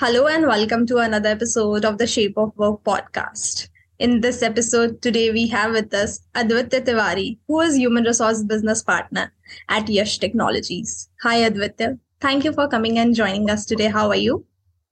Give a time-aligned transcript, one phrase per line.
[0.00, 3.68] Hello, and welcome to another episode of the Shape of Work podcast.
[3.98, 8.82] In this episode, today we have with us Adwitiya Tiwari, who is Human Resource Business
[8.82, 9.30] Partner
[9.68, 11.10] at Yash Technologies.
[11.22, 11.98] Hi, Adwitiya.
[12.18, 13.88] Thank you for coming and joining us today.
[13.88, 14.42] How are you?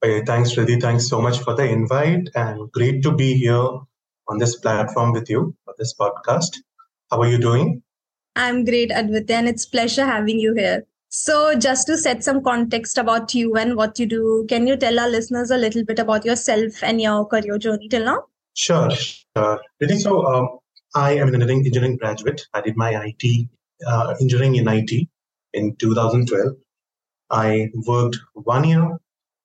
[0.02, 0.78] Hey, thanks, Riddhi.
[0.78, 3.66] Thanks so much for the invite and great to be here
[4.28, 6.58] on this platform with you for this podcast.
[7.10, 7.82] How are you doing?
[8.36, 10.84] I'm great, Adwitiya, and it's pleasure having you here.
[11.10, 14.98] So, just to set some context about you and what you do, can you tell
[15.00, 18.24] our listeners a little bit about yourself and your career journey till now?
[18.55, 19.60] Sure, sure.
[19.80, 20.48] Really, so um,
[20.94, 22.46] I am an engineering graduate.
[22.52, 23.48] I did my IT
[23.86, 25.08] uh, engineering in IT
[25.55, 26.56] in 2012.
[27.30, 28.98] I worked one year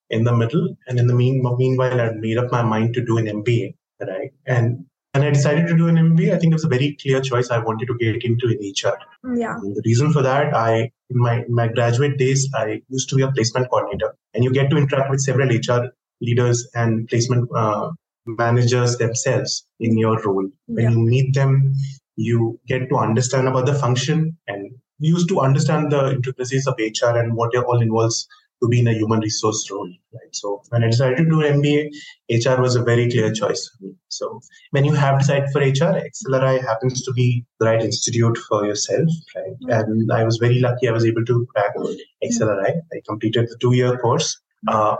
[0.10, 0.76] in the middle.
[0.88, 4.32] And in the mean, meanwhile, I made up my mind to do an MBA, right?
[4.46, 6.34] And and I decided to do an MBA.
[6.34, 7.52] I think it was a very clear choice.
[7.52, 8.98] I wanted to get into HR.
[9.36, 9.56] Yeah.
[9.56, 13.16] And the reason for that, I in my in my graduate days, I used to
[13.16, 15.92] be a placement coordinator, and you get to interact with several HR
[16.22, 17.92] leaders and placement uh,
[18.26, 20.50] managers themselves in your role.
[20.68, 20.90] When yeah.
[20.90, 21.74] you meet them,
[22.16, 27.18] you get to understand about the function and used to understand the intricacies of HR
[27.18, 28.28] and what it all involves
[28.62, 29.92] to be in a human resource role.
[30.36, 31.90] So when I decided to do an MBA,
[32.30, 33.94] HR was a very clear choice for me.
[34.10, 38.66] So when you have decided for HR, XLRI happens to be the right institute for
[38.66, 39.08] yourself.
[39.36, 39.46] Right.
[39.46, 39.70] Mm-hmm.
[39.70, 41.76] And I was very lucky I was able to crack
[42.24, 42.82] XLRI.
[42.94, 44.40] I completed the two-year course.
[44.68, 44.96] Uh,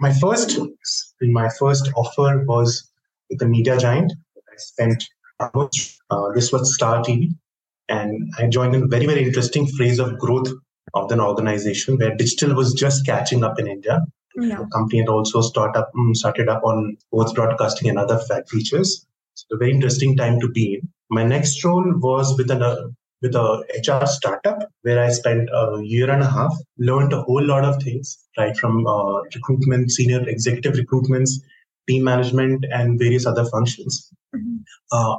[0.00, 0.58] my first
[1.20, 2.88] my first offer was
[3.30, 4.12] with a media giant.
[4.36, 5.04] I spent
[5.40, 7.34] uh, this was Star TV,
[7.88, 10.48] and I joined in a very very interesting phase of growth
[10.94, 14.00] of an organization where digital was just catching up in India.
[14.40, 14.58] Yeah.
[14.58, 19.06] The company had also start up, mm, started up on both broadcasting and other features.
[19.34, 20.88] So a very interesting time to be in.
[21.10, 22.88] My next role was with an uh,
[23.20, 27.44] with a HR startup where I spent a year and a half, learned a whole
[27.44, 31.30] lot of things, right from uh, recruitment, senior executive recruitments,
[31.88, 34.12] team management, and various other functions.
[34.34, 34.58] Mm-hmm.
[34.92, 35.16] Uh,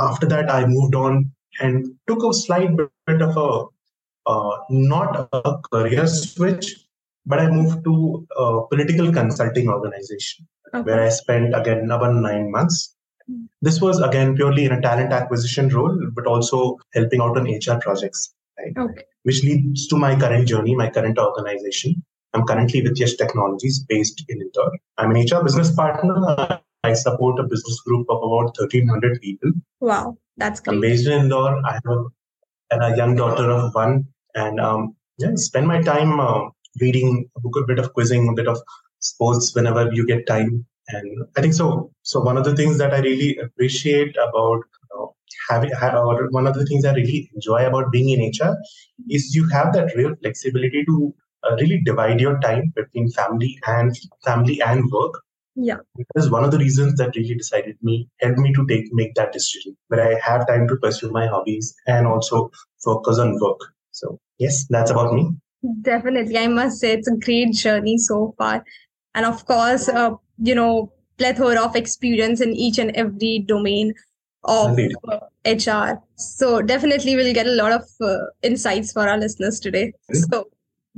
[0.00, 3.66] after that, I moved on and took a slight bit of a
[4.26, 6.85] uh, not a career switch,
[7.26, 10.82] but I moved to a political consulting organization okay.
[10.82, 12.94] where I spent again about nine months.
[13.60, 17.80] This was again purely in a talent acquisition role, but also helping out on HR
[17.80, 18.72] projects, right?
[18.78, 19.02] Okay.
[19.24, 22.04] Which leads to my current journey, my current organization.
[22.32, 24.72] I'm currently with Yash Technologies based in Indore.
[24.98, 26.60] I'm an HR business partner.
[26.84, 29.50] I support a business group of about 1,300 people.
[29.80, 30.74] Wow, that's great.
[30.74, 31.60] I'm based in Indore.
[31.66, 34.06] I have a, a young daughter of one
[34.36, 36.50] and um, yeah, spend my time uh,
[36.80, 38.58] reading a book, a bit of quizzing, a bit of
[39.00, 40.66] sports whenever you get time.
[40.88, 41.90] And I think so.
[42.02, 44.62] So one of the things that I really appreciate about
[45.48, 48.56] having, or one of the things I really enjoy about being in HR
[49.08, 51.14] is you have that real flexibility to
[51.44, 55.14] uh, really divide your time between family and family and work.
[55.54, 58.92] Yeah, that is one of the reasons that really decided me helped me to take
[58.92, 62.50] make that decision where I have time to pursue my hobbies and also
[62.84, 63.60] focus on work.
[63.92, 65.30] So yes, that's about me.
[65.82, 66.38] Definitely.
[66.38, 68.64] I must say it's a great journey so far.
[69.14, 73.94] And of course, uh, you know, plethora of experience in each and every domain
[74.44, 74.78] of
[75.08, 76.00] uh, HR.
[76.16, 79.92] So definitely we'll get a lot of uh, insights for our listeners today.
[80.12, 80.32] Mm-hmm.
[80.32, 80.48] So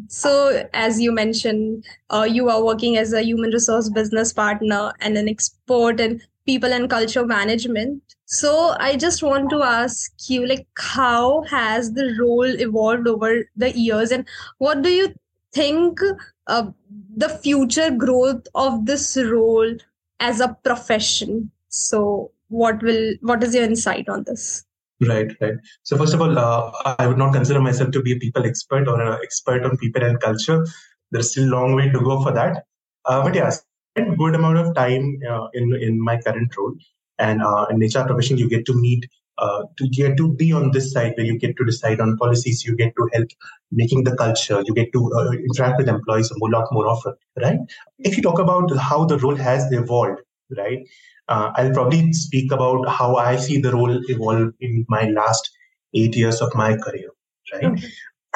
[0.07, 5.17] so, as you mentioned, uh, you are working as a human resource business partner and
[5.17, 8.17] an expert in people and culture management.
[8.25, 13.71] So, I just want to ask you, like, how has the role evolved over the
[13.87, 14.27] years, and
[14.59, 15.15] what do you
[15.53, 16.01] think
[16.47, 16.71] uh,
[17.17, 19.77] the future growth of this role
[20.21, 21.51] as a profession?
[21.69, 24.65] So, what will what is your insight on this?
[25.01, 25.55] Right, right.
[25.85, 28.89] So first of all, uh, I would not consider myself to be a people expert
[28.89, 30.67] or an expert on people and culture.
[31.13, 32.65] There's still a long way to go for that.
[33.05, 33.63] Uh, but yes,
[34.05, 36.75] good amount of time uh, in in my current role,
[37.19, 39.09] and uh, in HR profession, you get to meet,
[39.39, 42.65] uh, to get to be on this side where you get to decide on policies.
[42.65, 43.29] You get to help
[43.73, 44.63] making the culture.
[44.65, 47.59] You get to uh, interact with employees a lot more often, right?
[47.99, 50.21] If you talk about how the role has evolved,
[50.57, 50.87] right?
[51.29, 55.51] uh, I'll probably speak about how I see the role evolve in my last
[55.95, 57.11] eight years of my career,
[57.53, 57.79] right?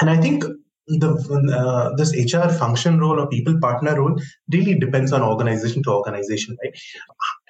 [0.00, 0.44] And I think
[0.88, 1.10] the
[1.56, 4.20] uh, this HR function role or people partner role
[4.52, 6.74] really depends on organization to organization, right?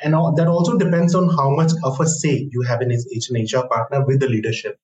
[0.03, 2.99] And that also depends on how much of a say you have in an
[3.35, 4.79] HR partner with the leadership,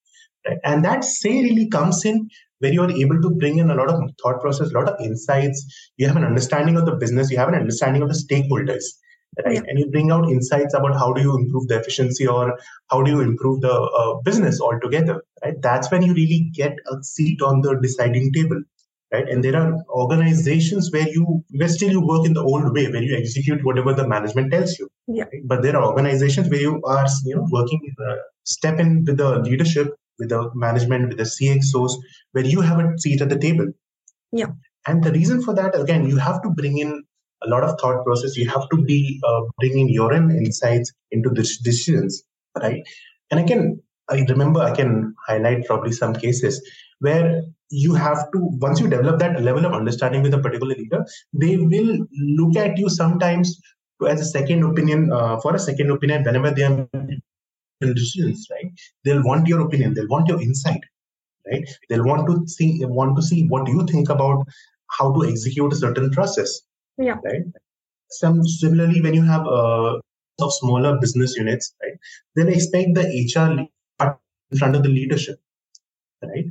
[0.47, 0.59] right?
[0.65, 2.29] And that say really comes in
[2.61, 5.01] when you are able to bring in a lot of thought process, a lot of
[5.01, 5.91] insights.
[5.97, 8.85] You have an understanding of the business, you have an understanding of the stakeholders,
[9.45, 9.55] right?
[9.55, 9.63] Yeah.
[9.67, 12.59] And you bring out insights about how do you improve the efficiency or
[12.91, 15.61] how do you improve the uh, business altogether, right?
[15.61, 18.63] That's when you really get a seat on the deciding table,
[19.13, 19.29] right?
[19.29, 23.03] And there are organizations where you where still you work in the old way, where
[23.03, 24.89] you execute whatever the management tells you.
[25.07, 25.25] Yeah.
[25.25, 25.43] Right?
[25.45, 29.39] But there are organizations where you are, you know, working uh, step in with the
[29.41, 31.93] leadership, with the management, with the CXOs,
[32.33, 33.67] where you have a seat at the table.
[34.33, 34.49] Yeah.
[34.87, 37.05] And the reason for that, again, you have to bring in
[37.43, 38.37] a lot of thought process.
[38.37, 42.23] You have to be uh, bringing your own insights into the decisions,
[42.61, 42.83] right?
[43.31, 46.61] And I can, I remember, I can highlight probably some cases
[47.01, 51.05] where you have to once you develop that level of understanding with a particular leader,
[51.33, 53.61] they will look at you sometimes
[54.09, 56.89] as a second opinion uh, for a second opinion whenever they are
[57.81, 58.73] decisions, right?
[59.05, 59.95] They'll want your opinion.
[59.95, 60.81] They'll want your insight,
[61.47, 61.69] right?
[61.89, 64.47] They'll want to see want to see what you think about
[64.99, 66.61] how to execute a certain process
[66.99, 67.17] yeah.
[67.25, 67.43] Right.
[68.11, 69.99] Some similarly, when you have uh,
[70.41, 71.93] of smaller business units, right,
[72.35, 73.67] then expect the HR
[74.51, 75.39] in front of the leadership,
[76.23, 76.47] right?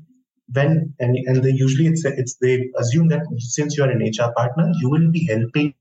[0.54, 4.32] When and and they usually it's it's they assume that since you are an HR
[4.36, 5.74] partner, you will be helping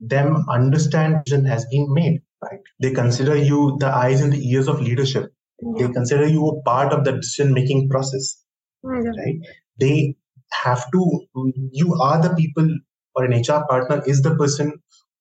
[0.00, 2.20] them understand decision has been made.
[2.42, 2.60] Right?
[2.80, 5.32] They consider you the eyes and the ears of leadership.
[5.60, 5.86] Yeah.
[5.86, 8.42] They consider you a part of the decision making process.
[8.82, 9.40] Right?
[9.78, 10.16] They
[10.52, 11.26] have to.
[11.72, 12.68] You are the people
[13.16, 14.72] or an HR partner is the person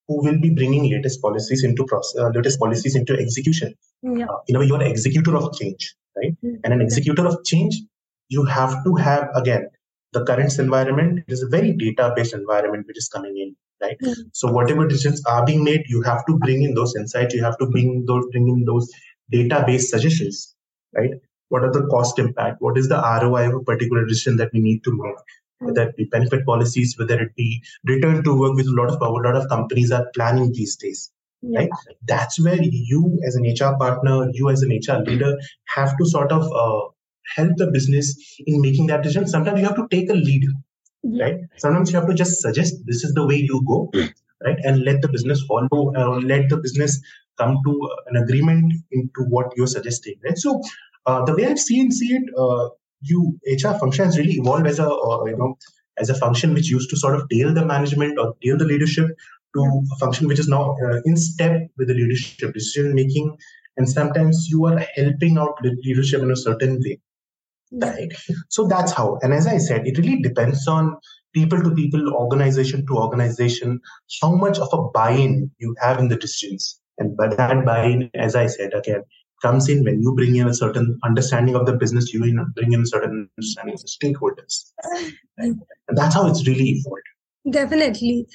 [0.07, 3.73] who will be bringing latest policies into process, uh, latest policies into execution.
[4.03, 4.25] Yeah.
[4.25, 6.33] Uh, you know, you're an executor of change, right?
[6.43, 6.57] Mm-hmm.
[6.63, 7.81] And an executor of change,
[8.29, 9.69] you have to have again
[10.13, 13.97] the current environment is a very data-based environment which is coming in, right?
[14.01, 14.21] Mm-hmm.
[14.33, 17.33] So whatever decisions are being made, you have to bring in those insights.
[17.33, 18.91] You have to bring those bring in those
[19.31, 20.55] data-based suggestions,
[20.93, 21.11] right?
[21.49, 22.57] What are the cost impact?
[22.59, 25.15] What is the ROI of a particular decision that we need to make?
[25.59, 29.01] Whether it be benefit policies, whether it be return to work, with a lot of
[29.01, 31.11] a lot of companies are planning these days.
[31.41, 31.59] Yeah.
[31.59, 31.69] Right,
[32.07, 35.37] that's where you as an HR partner, you as an HR leader,
[35.75, 36.89] have to sort of uh,
[37.35, 39.27] help the business in making that decision.
[39.27, 40.45] Sometimes you have to take a lead,
[41.03, 41.23] yeah.
[41.23, 41.35] right?
[41.57, 43.91] Sometimes you have to just suggest this is the way you go,
[44.43, 46.99] right, and let the business follow, uh, let the business
[47.37, 50.37] come to an agreement into what you're suggesting, right?
[50.37, 50.61] So
[51.05, 52.69] uh, the way I've seen see it, uh,
[53.05, 55.57] you HR function has really evolved as a uh, you know
[55.97, 59.07] as a function which used to sort of tail the management or tail the leadership
[59.55, 63.35] to a function which is now uh, in step with the leadership decision making.
[63.77, 66.99] And sometimes you are helping out leadership in a certain way.
[67.71, 68.11] Right?
[68.49, 69.19] So that's how.
[69.21, 70.97] And as i said it really depends on
[71.33, 73.81] people to people organization to organization
[74.21, 76.79] how much of a buy-in you have in the decisions.
[76.97, 79.03] And by that buy-in as i said again
[79.45, 82.19] comes in when you bring in a certain understanding of the business, you
[82.55, 84.71] bring in a certain understanding of the stakeholders.
[85.39, 85.53] Right?
[85.87, 87.09] And that's how it's really evolved.
[87.49, 88.27] Definitely.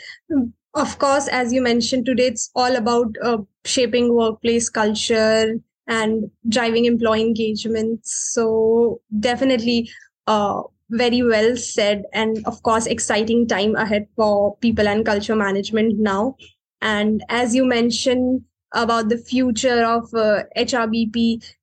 [0.74, 5.56] Of course, as you mentioned today, it's all about uh, shaping workplace culture
[5.88, 8.06] and driving employee engagement.
[8.06, 9.90] So, definitely,
[10.28, 12.04] uh, very well said.
[12.12, 16.36] And of course, exciting time ahead for people and culture management now.
[16.80, 21.54] And as you mentioned, about the future of uh, HRBP,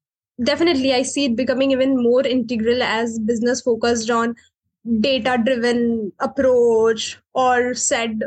[0.44, 4.36] definitely I see it becoming even more integral as business focused on
[5.00, 8.22] data driven approach or said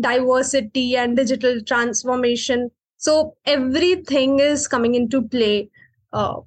[0.00, 2.70] diversity and digital transformation.
[2.96, 5.70] So everything is coming into play.
[6.12, 6.40] Uh,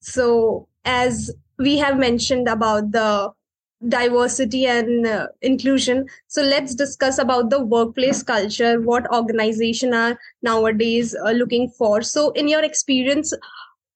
[0.00, 3.32] so as we have mentioned about the
[3.86, 6.06] diversity and uh, inclusion.
[6.26, 12.02] So let's discuss about the workplace culture what organization are nowadays uh, looking for.
[12.02, 13.32] So in your experience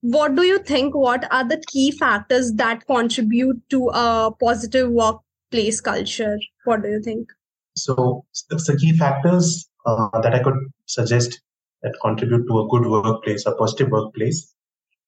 [0.02, 5.80] what do you think what are the key factors that contribute to a positive workplace
[5.80, 6.38] culture?
[6.64, 7.30] What do you think?
[7.76, 11.40] So the key factors uh, that i could suggest
[11.82, 14.54] that contribute to a good workplace a positive workplace.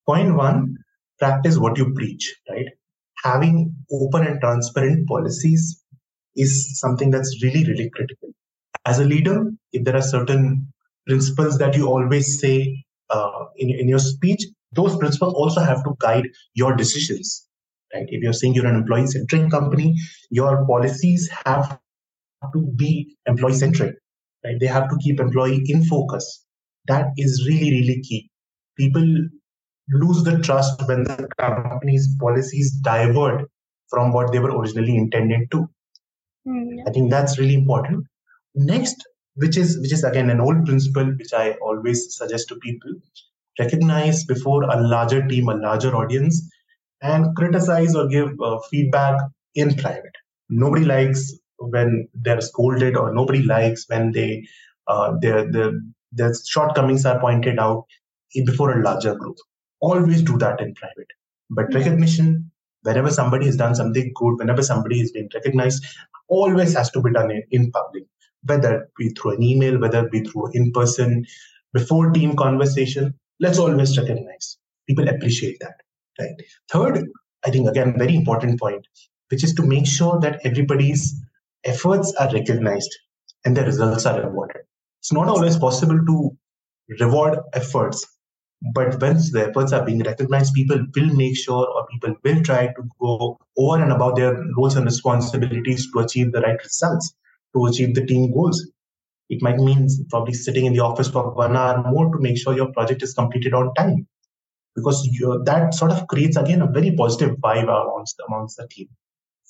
[0.06, 0.76] Point one
[1.18, 2.66] practice what you preach right
[3.24, 5.82] having open and transparent policies
[6.36, 8.28] is something that's really, really critical.
[8.84, 10.72] As a leader, if there are certain
[11.06, 15.94] principles that you always say uh, in, in your speech, those principles also have to
[16.00, 17.48] guide your decisions.
[17.94, 18.06] Right?
[18.08, 19.94] If you're saying you're an employee centric company,
[20.30, 21.78] your policies have
[22.52, 23.94] to be employee centric.
[24.44, 24.56] Right?
[24.60, 26.44] They have to keep employee in focus.
[26.86, 28.30] That is really, really key.
[28.76, 29.28] People
[29.90, 33.48] lose the trust when the company's policies divert
[33.88, 35.68] from what they were originally intended to.
[36.46, 38.06] Mm, I think that's really important.
[38.54, 38.96] Next,
[39.34, 42.92] which is which is again an old principle which I always suggest to people,
[43.58, 46.42] recognize before a larger team, a larger audience,
[47.02, 49.20] and criticize or give uh, feedback
[49.54, 50.14] in private.
[50.48, 54.46] Nobody likes when they're scolded, or nobody likes when they
[54.86, 55.72] uh, their their
[56.12, 57.84] their shortcomings are pointed out
[58.46, 59.36] before a larger group.
[59.88, 61.10] Always do that in private.
[61.50, 62.50] But recognition,
[62.82, 65.84] whenever somebody has done something good, whenever somebody is being recognized,
[66.28, 68.04] always has to be done in, in public,
[68.44, 71.26] whether it be through an email, whether it be through in person,
[71.72, 73.14] before team conversation.
[73.40, 74.56] Let's always recognize.
[74.86, 75.74] People appreciate that.
[76.18, 76.36] Right.
[76.70, 77.08] Third,
[77.44, 78.86] I think again, very important point,
[79.30, 81.14] which is to make sure that everybody's
[81.64, 82.94] efforts are recognized
[83.44, 84.62] and the results are rewarded.
[85.00, 86.36] It's not always possible to
[87.00, 88.06] reward efforts
[88.72, 92.68] but once the efforts are being recognized, people will make sure or people will try
[92.68, 97.14] to go over and above their roles and responsibilities to achieve the right results,
[97.54, 98.66] to achieve the team goals.
[99.28, 102.54] It might mean probably sitting in the office for one hour more to make sure
[102.54, 104.06] your project is completed on time.
[104.74, 105.02] Because
[105.44, 108.88] that sort of creates, again, a very positive vibe amongst, amongst the team.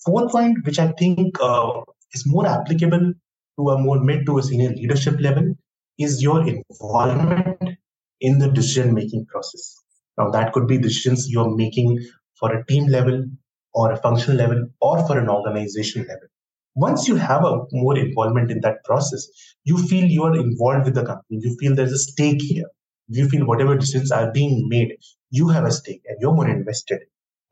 [0.04, 1.80] Fourth point, which I think uh,
[2.12, 3.14] is more applicable
[3.58, 5.54] to a more mid to a senior leadership level,
[5.98, 7.73] is your involvement
[8.24, 9.64] in the decision making process.
[10.18, 11.98] Now, that could be decisions you're making
[12.38, 13.24] for a team level
[13.74, 16.28] or a functional level or for an organization level.
[16.74, 19.26] Once you have a more involvement in that process,
[19.64, 21.38] you feel you are involved with the company.
[21.42, 22.70] You feel there's a stake here.
[23.08, 24.96] You feel whatever decisions are being made,
[25.30, 27.00] you have a stake and you're more invested.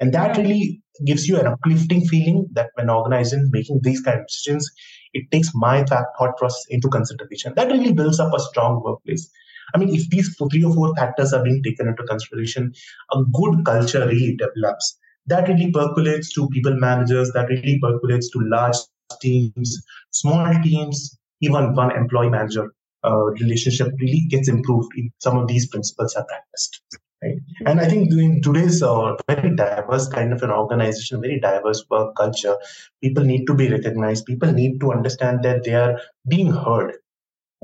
[0.01, 4.27] And that really gives you an uplifting feeling that when organizing making these kind of
[4.27, 4.69] decisions,
[5.13, 7.53] it takes my thought process into consideration.
[7.55, 9.31] That really builds up a strong workplace.
[9.75, 12.73] I mean, if these three or four factors are being taken into consideration,
[13.13, 14.99] a good culture really develops.
[15.27, 18.77] That really percolates to people managers, that really percolates to large
[19.21, 22.73] teams, small teams, even one employee manager
[23.05, 26.83] uh, relationship really gets improved if some of these principles are practiced.
[27.23, 27.37] Right?
[27.67, 32.17] And I think in today's uh, very diverse kind of an organization, very diverse work
[32.17, 32.57] culture,
[33.01, 34.27] people need to be recognized.
[34.27, 36.95] People need to understand that they are being heard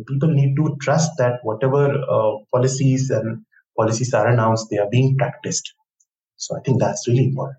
[0.06, 3.44] people need to trust that whatever uh, policies and
[3.76, 5.74] policies are announced, they are being practiced.
[6.36, 7.58] So I think that's really important.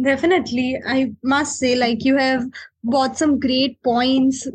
[0.00, 0.80] Definitely.
[0.86, 2.44] I must say, like, you have
[2.84, 4.46] brought some great points.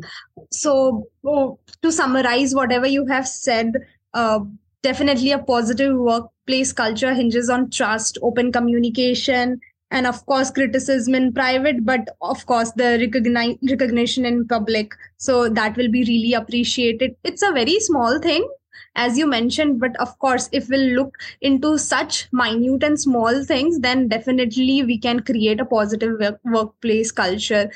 [0.50, 3.74] So, oh, to summarize whatever you have said,
[4.14, 4.40] uh,
[4.82, 9.60] definitely a positive workplace culture hinges on trust, open communication,
[9.90, 14.92] and of course criticism in private but of course the recogni- recognition in public.
[15.16, 17.16] So that will be really appreciated.
[17.24, 18.48] It's a very small thing
[18.96, 23.78] as you mentioned but of course if we'll look into such minute and small things
[23.80, 27.70] then definitely we can create a positive work- workplace culture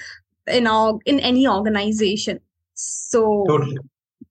[0.47, 2.41] in our in any organization.
[2.75, 3.79] So totally.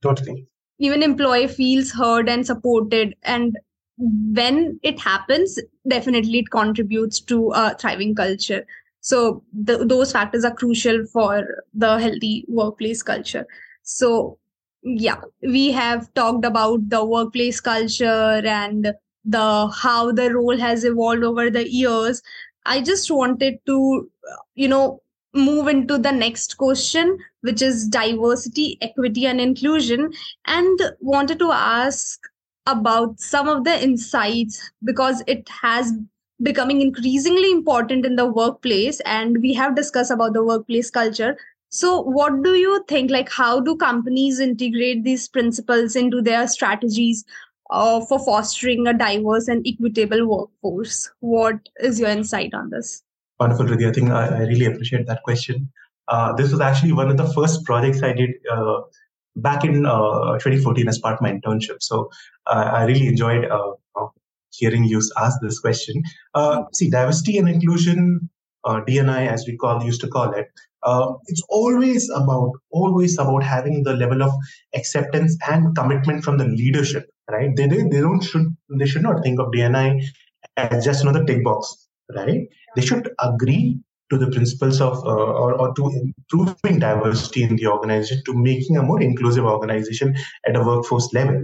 [0.01, 0.47] Totally.
[0.79, 3.57] even employee feels heard and supported and
[3.97, 8.65] when it happens, definitely it contributes to a thriving culture.
[9.01, 13.47] So the, those factors are crucial for the healthy workplace culture.
[13.83, 14.37] So
[14.83, 18.93] yeah, we have talked about the workplace culture and
[19.25, 22.21] the how the role has evolved over the years.
[22.65, 24.09] I just wanted to,
[24.55, 25.01] you know,
[25.33, 30.11] move into the next question, which is diversity, equity, and inclusion,
[30.45, 32.19] and wanted to ask
[32.67, 35.93] about some of the insights because it has
[36.43, 41.37] becoming increasingly important in the workplace and we have discussed about the workplace culture.
[41.69, 47.25] So what do you think like how do companies integrate these principles into their strategies
[47.71, 51.09] uh, for fostering a diverse and equitable workforce?
[51.19, 53.03] What is your insight on this?
[53.39, 53.89] Wonderful Riddhi.
[53.89, 55.71] i think I, I, really appreciate that question.
[56.07, 58.81] Uh, this was actually one of the first projects i did uh,
[59.37, 61.81] back in uh, 2014 as part of my internship.
[61.81, 62.09] So
[62.47, 63.73] uh, I really enjoyed uh,
[64.51, 66.03] hearing you ask this question.
[66.73, 68.29] see, diversity and inclusion,
[68.65, 70.47] DNI as we call used to call it,
[71.27, 74.31] it's always about always about having the level of
[74.75, 77.05] acceptance and commitment from the leadership.
[77.29, 77.55] Right?
[77.55, 80.03] They they, they don't should they should not think of DNI
[80.57, 81.87] as just another tick box.
[82.13, 82.47] Right?
[82.75, 83.79] They should agree
[84.09, 88.77] to the principles of uh, or, or to improving diversity in the organization to making
[88.77, 90.15] a more inclusive organization
[90.47, 91.43] at a workforce level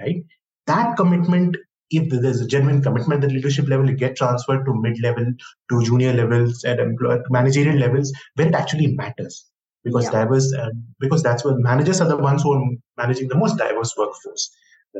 [0.00, 0.24] right?
[0.66, 1.56] That commitment
[1.90, 5.26] if there's a genuine commitment at the leadership level it get transferred to mid-level
[5.70, 9.46] to junior levels at employer managerial levels where it actually matters.
[9.84, 10.22] Because yeah.
[10.22, 13.94] diverse uh, because that's where managers are the ones who are managing the most diverse
[13.96, 14.50] workforce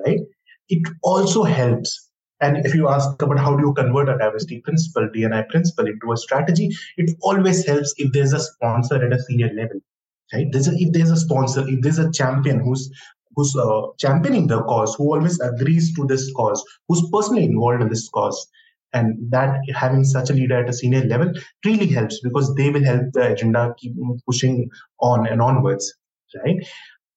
[0.06, 0.20] right?
[0.68, 2.03] It also helps
[2.44, 6.12] And if you ask about how do you convert a diversity principle, DNI principle into
[6.12, 9.80] a strategy, it always helps if there's a sponsor at a senior level.
[10.32, 10.46] Right?
[10.52, 12.90] There's a, if there's a sponsor, if there's a champion who's
[13.34, 17.88] who's uh, championing the cause, who always agrees to this cause, who's personally involved in
[17.88, 18.46] this cause,
[18.92, 21.32] and that having such a leader at a senior level
[21.64, 23.94] really helps because they will help the agenda keep
[24.26, 24.68] pushing
[25.00, 25.92] on and onwards,
[26.44, 26.56] right?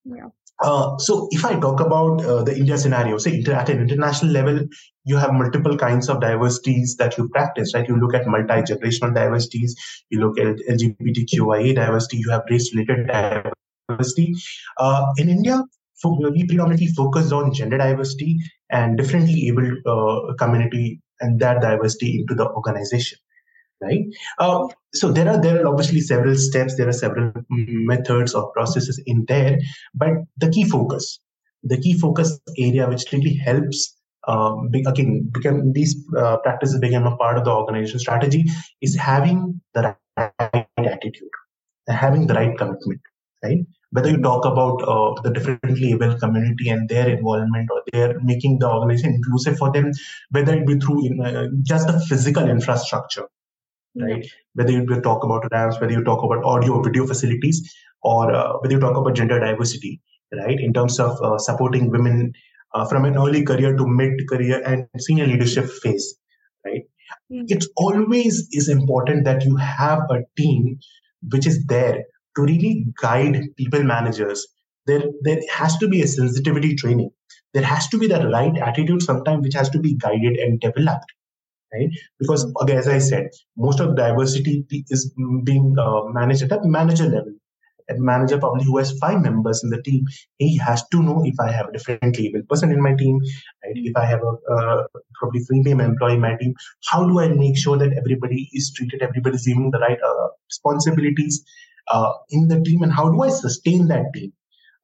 [0.05, 0.29] Yeah.
[0.63, 4.31] Uh, so if I talk about uh, the India scenario, say inter- at an international
[4.31, 4.59] level,
[5.05, 7.87] you have multiple kinds of diversities that you practice, right?
[7.87, 9.75] You look at multi-generational diversities,
[10.09, 13.07] you look at LGBTQIA diversity, you have race-related
[13.87, 14.33] diversity.
[14.77, 15.63] Uh, in India,
[16.03, 18.37] we predominantly focus on gender diversity
[18.69, 23.17] and differently abled uh, community and that diversity into the organization
[23.81, 24.05] right?
[24.39, 29.01] Uh, so there are there are obviously several steps there are several methods or processes
[29.05, 29.57] in there
[29.93, 31.19] but the key focus
[31.63, 33.95] the key focus area which really helps
[34.27, 38.45] um, be, again become these uh, practices become a part of the organization strategy
[38.81, 41.29] is having the right attitude
[41.87, 43.01] having the right commitment
[43.43, 43.59] right?
[43.91, 48.59] Whether you talk about uh, the differently able community and their involvement or they're making
[48.59, 49.91] the organization inclusive for them
[50.31, 53.27] whether it be through in, uh, just the physical infrastructure
[53.95, 58.53] right whether you talk about ramps whether you talk about audio video facilities or uh,
[58.59, 60.01] whether you talk about gender diversity
[60.33, 62.33] right in terms of uh, supporting women
[62.73, 66.15] uh, from an early career to mid career and senior leadership phase
[66.65, 66.83] right
[67.31, 67.45] mm-hmm.
[67.47, 70.77] it always is important that you have a team
[71.31, 72.03] which is there
[72.37, 74.47] to really guide people managers,
[74.85, 77.09] there, there has to be a sensitivity training.
[77.53, 81.11] There has to be that right attitude sometimes which has to be guided and developed.
[81.73, 81.89] Right?
[82.19, 87.05] Because again, as I said, most of diversity is being uh, managed at a manager
[87.05, 87.33] level.
[87.89, 90.05] A manager probably who has five members in the team,
[90.39, 93.17] he has to know if I have a different able person in my team,
[93.63, 93.75] right?
[93.75, 94.83] if I have a uh,
[95.15, 96.53] probably female employee in my team,
[96.89, 100.27] how do I make sure that everybody is treated, everybody is given the right uh,
[100.49, 101.45] responsibilities,
[101.89, 104.33] uh, in the team and how do I sustain that team?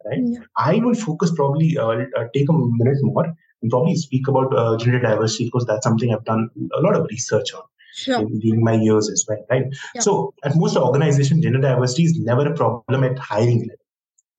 [0.05, 0.19] Right.
[0.21, 0.39] Yeah.
[0.57, 4.77] I will focus probably uh, uh, take a minute more and probably speak about uh,
[4.77, 7.63] gender diversity because that's something I've done a lot of research on.
[7.95, 8.25] Sure.
[8.39, 9.65] during my years as well, right?
[9.93, 10.01] Yeah.
[10.01, 13.75] So, at most organizations, gender diversity is never a problem at hiring level.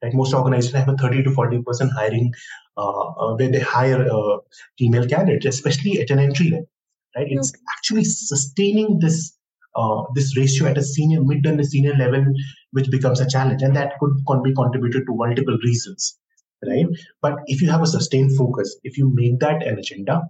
[0.03, 0.13] Right?
[0.13, 2.33] Most organizations have a 30 to 40 percent hiring
[2.77, 4.39] uh, uh, where they hire uh,
[4.77, 6.69] female candidates, especially at an entry level.
[7.17, 7.29] Right?
[7.31, 7.63] It's okay.
[7.79, 9.39] actually sustaining this
[9.77, 12.25] uh, this ratio at a senior, mid and a senior level,
[12.73, 13.63] which becomes a challenge.
[13.63, 16.19] And that could be contributed to multiple reasons,
[16.67, 16.87] right?
[17.23, 20.23] But if you have a sustained focus, if you make that an agenda,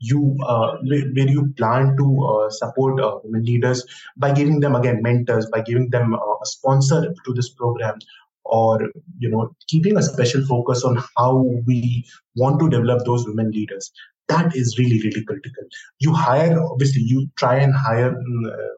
[0.00, 3.84] you uh, where you plan to uh, support uh, women leaders
[4.16, 7.98] by giving them again mentors by giving them uh, a sponsor to this program
[8.44, 12.04] or you know keeping a special focus on how we
[12.36, 13.90] want to develop those women leaders
[14.28, 15.64] that is really really critical
[15.98, 18.74] you hire obviously you try and hire mm, uh,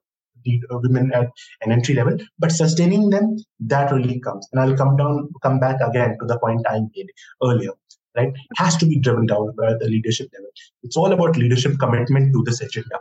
[0.46, 1.28] uh, women at
[1.62, 4.48] an entry level, but sustaining them, that really comes.
[4.52, 7.10] And I'll come down, come back again to the point I made
[7.42, 7.72] earlier.
[8.16, 10.50] Right, it has to be driven down by the leadership level.
[10.82, 12.98] It's all about leadership commitment to this agenda,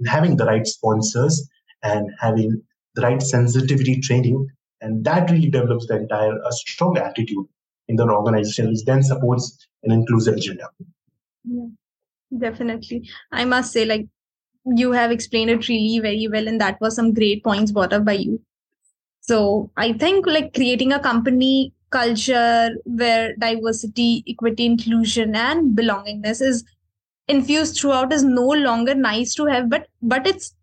[0.00, 1.48] and having the right sponsors
[1.84, 2.60] and having
[2.96, 4.48] the right sensitivity training,
[4.80, 7.46] and that really develops the entire a strong attitude
[7.86, 10.68] in the organization, which then supports an inclusive agenda.
[11.44, 11.66] Yeah,
[12.36, 13.08] definitely.
[13.30, 14.08] I must say, like
[14.76, 18.04] you have explained it really very well and that was some great points brought up
[18.04, 18.40] by you.
[19.20, 26.64] So i think like creating a company culture where diversity equity inclusion and belongingness is
[27.28, 30.54] infused throughout is no longer nice to have but but it's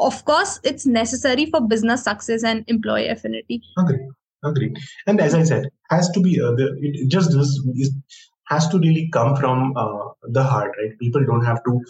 [0.00, 3.62] of course it's necessary for business success and employee affinity.
[3.78, 4.08] Agree
[4.44, 4.74] agree
[5.06, 7.92] and as i said has to be uh, the, it just is,
[8.46, 10.98] has to really come from uh, the heart right?
[10.98, 11.80] People don't have to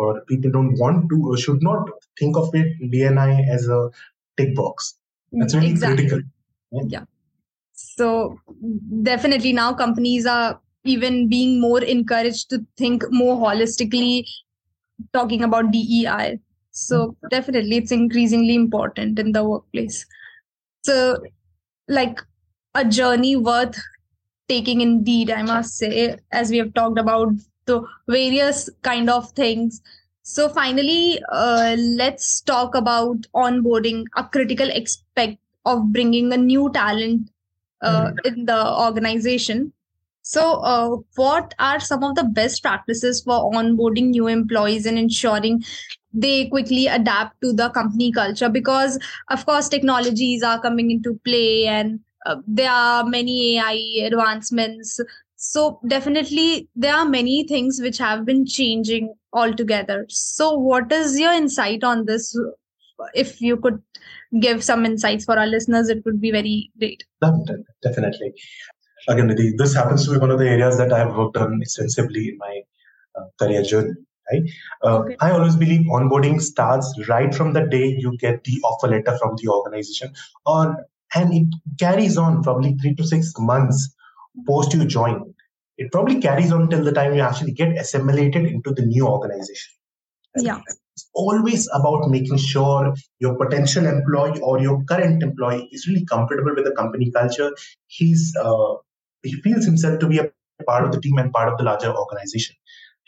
[0.00, 3.90] or people don't want to or should not think of it DNI as a
[4.36, 4.94] tick box.
[5.32, 6.08] That's really exactly.
[6.08, 6.22] critical.
[6.72, 6.82] Yeah.
[6.88, 7.04] yeah.
[7.74, 8.38] So
[9.02, 14.24] definitely now companies are even being more encouraged to think more holistically,
[15.12, 16.38] talking about DEI.
[16.70, 17.28] So mm-hmm.
[17.28, 20.06] definitely it's increasingly important in the workplace.
[20.82, 21.18] So
[21.88, 22.20] like
[22.74, 23.78] a journey worth
[24.48, 27.28] taking indeed, I must say, as we have talked about
[27.70, 29.80] so various kind of things.
[30.22, 37.30] So finally uh, let's talk about onboarding a critical aspect of bringing a new talent
[37.82, 38.28] uh, mm-hmm.
[38.28, 39.72] in the organization.
[40.22, 45.64] So uh, what are some of the best practices for onboarding new employees and ensuring
[46.12, 48.48] they quickly adapt to the company culture?
[48.48, 48.98] Because
[49.30, 55.00] of course technologies are coming into play and uh, there are many ai advancements
[55.42, 60.04] so definitely there are many things which have been changing altogether.
[60.10, 62.38] So what is your insight on this?
[63.14, 63.82] If you could
[64.38, 67.04] give some insights for our listeners it would be very great.
[67.82, 68.34] Definitely.
[69.08, 72.36] Again this happens to be one of the areas that i've worked on extensively in
[72.36, 72.60] my
[73.16, 73.94] uh, career journey
[74.30, 74.42] right?
[74.84, 75.16] Uh, okay.
[75.20, 79.34] i always believe onboarding starts right from the day you get the offer letter from
[79.40, 80.12] the organization
[80.44, 81.48] or and it
[81.78, 83.96] carries on probably three to six months
[84.46, 85.34] post you join.
[85.78, 89.72] It probably carries on till the time you actually get assimilated into the new organization.
[90.36, 90.60] Yeah.
[90.94, 96.54] It's always about making sure your potential employee or your current employee is really comfortable
[96.54, 97.50] with the company culture.
[97.86, 98.74] He's uh,
[99.22, 100.30] he feels himself to be a
[100.66, 102.56] part of the team and part of the larger organization.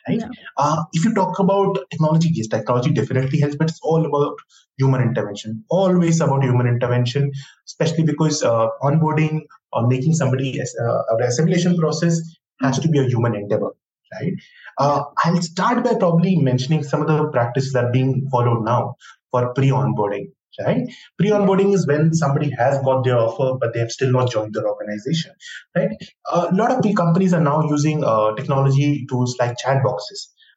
[0.08, 0.20] Right?
[0.20, 0.28] Yeah.
[0.56, 4.36] Uh, if you talk about technology, yes, technology definitely helps, but it's all about
[4.78, 5.64] human intervention.
[5.70, 7.30] Always about human intervention,
[7.66, 12.20] especially because uh, onboarding or making somebody uh, a assimilation process
[12.60, 13.70] has to be a human endeavor,
[14.14, 14.32] right?
[14.78, 18.96] Uh, I'll start by probably mentioning some of the practices that are being followed now
[19.30, 20.32] for pre-onboarding.
[20.60, 24.52] Right, pre-onboarding is when somebody has got their offer, but they have still not joined
[24.52, 25.32] their organization.
[25.74, 25.88] Right,
[26.30, 30.02] a lot of companies are now using uh, technology tools like chatbots.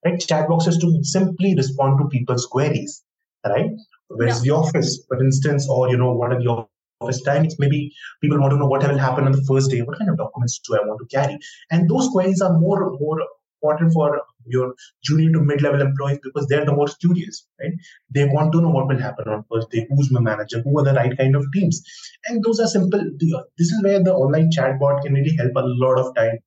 [0.04, 3.06] Right, chatbots to simply respond to people's queries.
[3.45, 3.71] Right,
[4.10, 4.51] where's yeah.
[4.51, 6.67] the office, for instance, or you know what are the
[7.06, 7.58] office timings.
[7.65, 7.80] Maybe
[8.22, 9.82] people want to know what will happen on the first day.
[9.82, 11.39] What kind of documents do I want to carry?
[11.72, 13.20] And those queries are more more
[13.65, 17.72] important for your junior to mid-level employees because they're the most curious, right?
[18.13, 20.84] They want to know what will happen on first day, who's my manager, who are
[20.84, 21.82] the right kind of teams,
[22.28, 23.02] and those are simple.
[23.20, 26.38] This is where the online chatbot can really help a lot of time.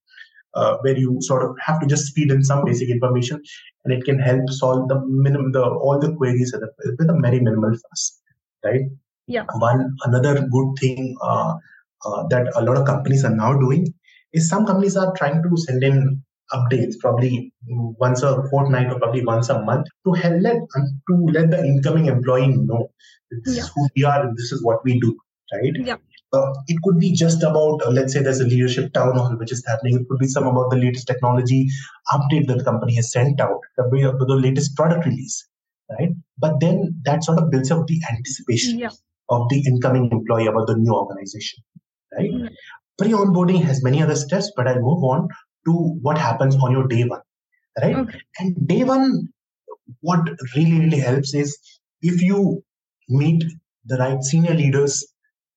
[0.55, 3.41] Uh, where you sort of have to just feed in some basic information,
[3.85, 6.63] and it can help solve the minimum, the all the queries with
[7.11, 8.23] a very minimal fuss,
[8.65, 8.87] right?
[9.29, 9.45] Yeah.
[9.59, 11.55] One another good thing uh,
[12.05, 13.93] uh, that a lot of companies are now doing
[14.33, 19.23] is some companies are trying to send in updates probably once a fortnight or probably
[19.25, 20.57] once a month to help let
[21.09, 22.91] to let the incoming employee know
[23.31, 23.63] this yeah.
[23.63, 25.15] is who we are and this is what we do
[25.53, 25.73] right?
[25.77, 25.97] Yeah.
[26.33, 29.53] Uh, it could be just about uh, let's say there's a leadership town hall which
[29.53, 30.01] is happening.
[30.01, 31.69] It could be some about the latest technology
[32.13, 33.85] update that the company has sent out the,
[34.27, 35.47] the latest product release
[35.91, 36.11] right?
[36.39, 38.79] But then that sort of builds up the anticipation.
[38.79, 38.91] Yeah
[39.29, 41.63] of the incoming employee about the new organization,
[42.17, 42.31] right?
[42.31, 42.47] Mm-hmm.
[42.99, 45.29] Pre-onboarding has many other steps, but I'll move on
[45.67, 47.21] to what happens on your day one,
[47.81, 47.95] right?
[47.97, 48.21] Okay.
[48.39, 49.29] And day one,
[50.01, 51.59] what really really helps is
[52.03, 52.63] if you
[53.09, 53.45] meet
[53.85, 55.07] the right senior leaders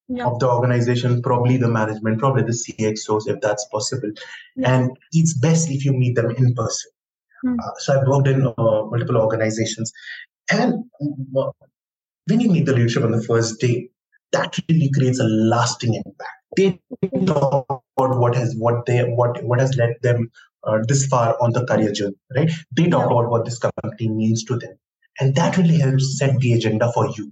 [0.07, 0.25] yeah.
[0.25, 4.11] of the organization, probably the management, probably the CXOs, if that's possible.
[4.55, 4.73] Yeah.
[4.73, 6.91] And it's best if you meet them in person.
[7.45, 7.57] Mm.
[7.59, 9.91] Uh, so I've worked in uh, multiple organizations,
[10.51, 10.83] and
[11.35, 11.49] uh,
[12.27, 13.89] when you meet the leadership on the first day,
[14.31, 16.31] that really creates a lasting impact.
[16.57, 16.79] They
[17.25, 20.29] talk about what has what they what what has led them
[20.63, 22.51] uh, this far on the career journey, right?
[22.71, 24.77] They talk about what this company means to them,
[25.19, 27.31] and that really helps set the agenda for you.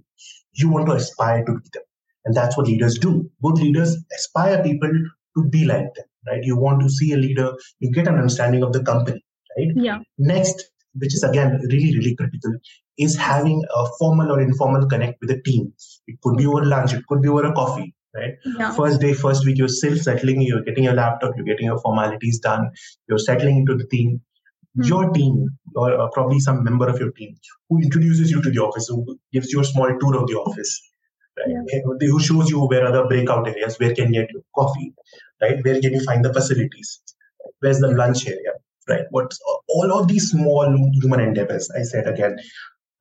[0.52, 1.82] You want to aspire to be them,
[2.24, 3.30] and that's what leaders do.
[3.42, 4.90] Good leaders aspire people
[5.36, 6.42] to be like them, right?
[6.42, 9.22] You want to see a leader, you get an understanding of the company,
[9.56, 9.68] right?
[9.74, 9.98] Yeah.
[10.18, 12.52] Next, which is again really really critical
[12.98, 15.72] is having a formal or informal connect with the team.
[16.06, 18.34] It could be over lunch it could be over a coffee right?
[18.58, 18.72] Yeah.
[18.72, 22.40] first day first week you're still settling you're getting your laptop you're getting your formalities
[22.40, 22.70] done
[23.08, 24.20] you're settling into the team.
[24.78, 24.88] Mm-hmm.
[24.88, 27.34] your team or uh, probably some member of your team
[27.68, 30.80] who introduces you to the office who gives you a small tour of the office
[31.38, 31.56] right?
[31.72, 31.80] Yeah.
[32.08, 34.94] who shows you where are the breakout areas where can you get your coffee
[35.42, 35.58] right?
[35.64, 37.00] Where can you find the facilities
[37.58, 38.52] where's the lunch area
[38.90, 39.06] right?
[39.10, 39.32] What
[39.68, 40.66] all of these small
[41.00, 42.36] human endeavors, I said again,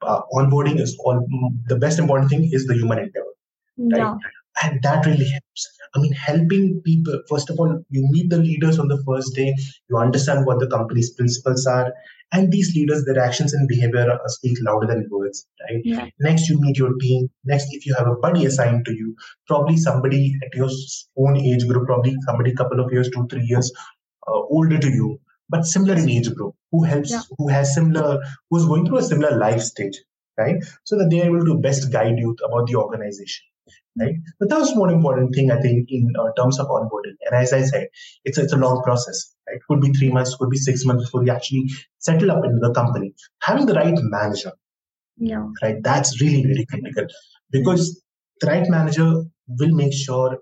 [0.01, 1.27] uh, onboarding is all
[1.67, 3.33] the best important thing is the human endeavor,
[3.77, 3.99] right?
[3.99, 4.15] Yeah.
[4.63, 5.67] And that really helps.
[5.95, 7.19] I mean, helping people.
[7.27, 9.55] First of all, you meet the leaders on the first day.
[9.89, 11.93] You understand what the company's principles are,
[12.31, 15.81] and these leaders, their actions and behavior speak louder than words, right?
[15.83, 16.05] Yeah.
[16.19, 17.29] Next, you meet your team.
[17.43, 19.15] Next, if you have a buddy assigned to you,
[19.47, 20.69] probably somebody at your
[21.17, 23.71] own age group, probably somebody couple of years, two, three years
[24.27, 27.21] uh, older to you, but similar in age group who helps yeah.
[27.37, 29.97] who has similar who's going through a similar life stage
[30.37, 30.55] right?
[30.85, 33.45] So that they're able to best guide you about the organization
[33.99, 34.15] right?
[34.39, 37.17] But that's one important thing i think in uh, terms of onboarding.
[37.25, 37.87] And as i said
[38.23, 39.57] it's, it's a long process right?
[39.57, 42.59] It could be three months could be six months before you actually settle up into
[42.59, 43.13] the company.
[43.41, 44.53] Having the right manager
[45.17, 45.45] yeah.
[45.61, 45.81] right?
[45.81, 47.07] That's really really critical
[47.51, 48.01] because
[48.41, 50.39] the right manager will make sure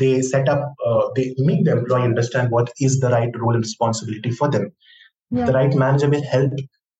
[0.00, 3.62] they set up, uh, they make the employee understand what is the right role and
[3.62, 4.72] responsibility for them.
[5.30, 5.46] Yeah.
[5.46, 6.52] The right manager will help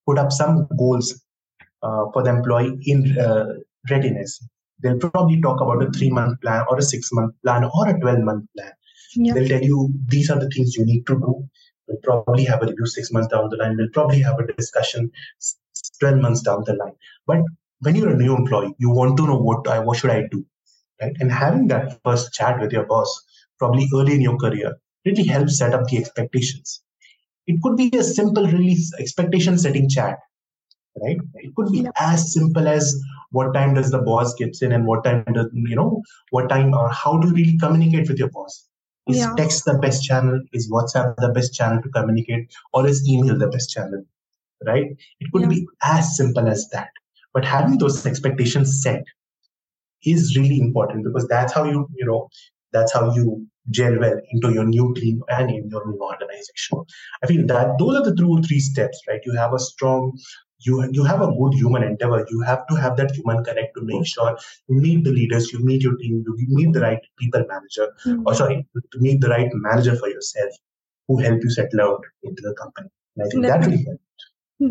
[0.07, 1.21] put up some goals
[1.83, 3.47] uh, for the employee in uh,
[3.91, 4.41] readiness.
[4.83, 7.99] They'll probably talk about a three month plan or a six month plan or a
[7.99, 8.73] 12 month plan.
[9.15, 9.35] Yeah.
[9.35, 11.49] They'll tell you these are the things you need to do.
[11.89, 13.77] We'll probably have a review six months down the line.
[13.77, 15.11] We'll probably have a discussion
[15.99, 16.95] 12 months down the line.
[17.27, 17.41] But
[17.81, 20.45] when you're a new employee, you want to know what I what should I do,
[21.01, 21.17] right?
[21.21, 23.25] And having that first chat with your boss,
[23.59, 26.83] probably early in your career, really helps set up the expectations.
[27.47, 30.19] It could be a simple release expectation setting chat,
[31.01, 31.19] right?
[31.35, 32.95] It could be as simple as
[33.31, 36.75] what time does the boss gets in and what time does you know what time
[36.75, 38.69] or how do you really communicate with your boss
[39.09, 39.35] is yeah.
[39.37, 43.49] text the best channel is whatsapp the best channel to communicate or is email the
[43.49, 44.03] best channel
[44.67, 44.87] right
[45.21, 45.49] it could yeah.
[45.49, 46.91] be as simple as that
[47.33, 49.05] but having those expectations set
[50.05, 52.29] is really important because that's how you you know
[52.73, 56.79] that's how you gel well into your new team and in your new organization
[57.23, 60.13] i feel that those are the two three steps right you have a strong
[60.67, 62.27] you you have a good human endeavor.
[62.31, 64.37] You have to have that human connect to make sure
[64.69, 68.23] you meet the leaders, you meet your team, you meet the right people manager, mm-hmm.
[68.27, 70.53] or sorry, to meet the right manager for yourself
[71.09, 72.89] who help you settle out into the company.
[73.17, 74.03] And I think that really helped.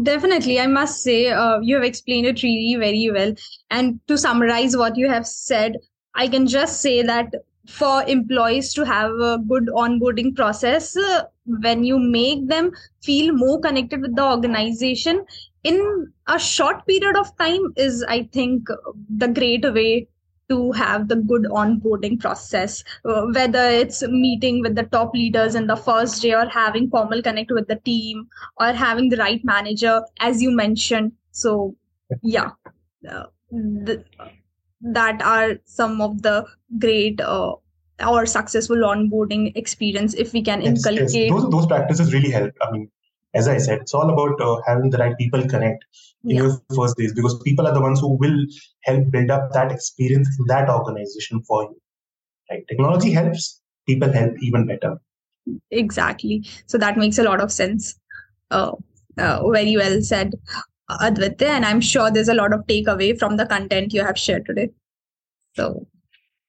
[0.03, 3.33] Definitely, I must say uh, you have explained it really very well.
[3.71, 5.77] And to summarize what you have said,
[6.15, 7.33] I can just say that
[7.67, 12.71] for employees to have a good onboarding process, uh, when you make them
[13.03, 15.25] feel more connected with the organization,
[15.63, 18.69] in a short period of time is i think
[19.17, 20.07] the great way
[20.49, 25.67] to have the good onboarding process uh, whether it's meeting with the top leaders in
[25.67, 30.01] the first day or having formal connect with the team or having the right manager
[30.19, 31.11] as you mentioned.
[31.31, 31.75] So
[32.23, 32.51] yeah
[33.09, 34.03] uh, the,
[34.81, 36.45] that are some of the
[36.79, 37.53] great uh,
[38.07, 41.13] or successful onboarding experience if we can yes, inculcate.
[41.13, 41.31] Yes.
[41.31, 42.53] Those, those practices really help.
[42.61, 42.91] I mean
[43.33, 45.85] as I said, it's all about uh, having the right people connect
[46.23, 46.43] in yeah.
[46.43, 48.45] your first days because people are the ones who will
[48.83, 51.81] help build up that experience in that organization for you.
[52.49, 52.67] Right?
[52.67, 54.99] Technology helps, people help even better.
[55.71, 56.45] Exactly.
[56.65, 57.99] So that makes a lot of sense.
[58.51, 58.73] Uh,
[59.17, 60.33] uh, very well said,
[60.89, 61.49] Adwitiya.
[61.49, 64.69] And I'm sure there's a lot of takeaway from the content you have shared today.
[65.55, 65.87] So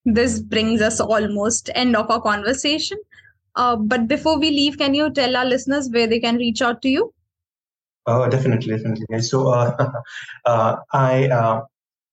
[0.05, 2.99] this brings us almost end of our conversation.
[3.57, 6.83] Uh, but before we leave, can you tell our listeners where they can reach out
[6.83, 7.13] to you?
[8.07, 9.21] Uh, definitely, definitely.
[9.21, 9.93] So uh,
[10.47, 11.63] uh, I uh,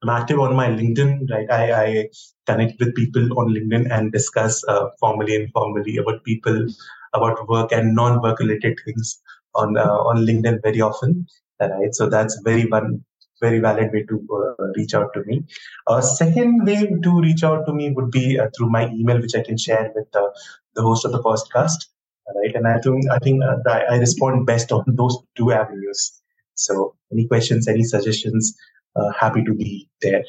[0.03, 1.29] am active on my LinkedIn.
[1.29, 2.09] Right, I, I
[2.45, 6.67] connect with people on LinkedIn and discuss uh, formally and informally about people,
[7.13, 9.19] about work and non-work related things
[9.55, 11.25] on uh, on LinkedIn very often.
[11.59, 13.03] Right, so that's very one
[13.41, 15.43] very valid way to uh, reach out to me.
[15.87, 19.35] A second way to reach out to me would be uh, through my email, which
[19.35, 20.27] I can share with uh,
[20.75, 21.87] the host of the podcast.
[22.35, 23.55] Right, and I think I think uh,
[23.89, 26.21] I respond best on those two avenues.
[26.55, 28.53] So, any questions, any suggestions,
[28.97, 30.23] uh, happy to be there.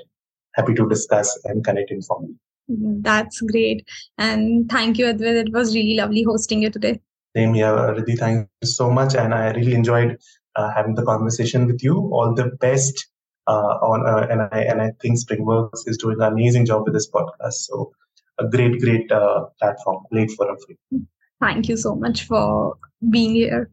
[0.55, 2.37] Happy to discuss and connect informally.
[2.69, 3.85] That's great,
[4.17, 5.47] and thank you, Advait.
[5.47, 7.01] It was really lovely hosting you today.
[7.35, 8.17] Same here, Riddhi.
[8.17, 10.19] Thank you so much, and I really enjoyed
[10.59, 11.95] uh, having the conversation with you.
[12.13, 13.07] All the best
[13.47, 16.95] uh, on, uh, and I and I think Springworks is doing an amazing job with
[16.95, 17.59] this podcast.
[17.69, 17.93] So
[18.39, 21.07] a great, great platform, great forum for you.
[21.41, 22.77] Thank you so much for
[23.11, 23.71] being here.